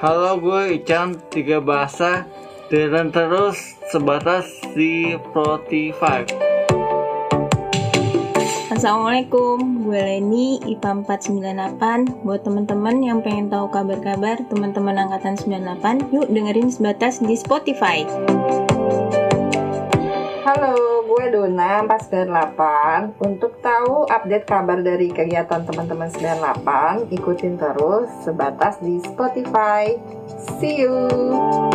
[0.00, 2.24] Halo, gue Ican, tiga bahasa,
[2.72, 6.24] dan terus sebatas di Spotify.
[8.72, 16.32] Assalamualaikum, gue Leni, IPA 498 Buat teman-teman yang pengen tahu kabar-kabar teman-teman Angkatan 98 Yuk
[16.32, 18.08] dengerin sebatas di Spotify
[20.48, 20.89] Halo,
[21.80, 29.96] Dona 498 Untuk tahu update kabar dari kegiatan teman-teman 98 Ikutin terus sebatas di Spotify
[30.60, 31.69] See you!